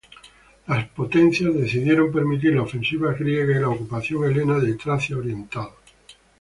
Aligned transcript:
Las 0.65 0.87
potencias 0.89 1.53
decidieron 1.53 2.11
permitir 2.11 2.55
la 2.55 2.63
ofensiva 2.63 3.13
griega 3.13 3.55
y 3.55 3.61
la 3.61 3.69
ocupación 3.69 4.23
helena 4.23 4.57
de 4.57 4.73
Tracia 4.73 5.15
oriental. 5.15 5.69